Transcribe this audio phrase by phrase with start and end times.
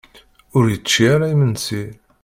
[0.57, 1.83] Ur yečči ara imensi?